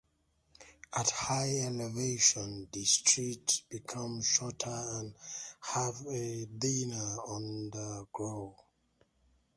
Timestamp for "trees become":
2.83-4.23